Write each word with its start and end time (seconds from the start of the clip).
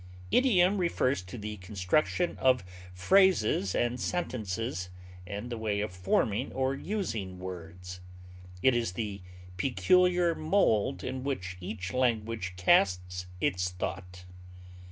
Idiom 0.31 0.79
refers 0.79 1.21
to 1.21 1.37
the 1.37 1.57
construction 1.57 2.35
of 2.39 2.63
phrases 2.91 3.75
and 3.75 3.99
sentences, 3.99 4.89
and 5.27 5.51
the 5.51 5.59
way 5.59 5.79
of 5.79 5.91
forming 5.91 6.51
or 6.53 6.73
using 6.73 7.37
words; 7.37 7.99
it 8.63 8.75
is 8.75 8.93
the 8.93 9.21
peculiar 9.57 10.33
mold 10.33 11.03
in 11.03 11.23
which 11.23 11.55
each 11.59 11.93
language 11.93 12.55
casts 12.57 13.27
its 13.39 13.69
thought. 13.69 14.25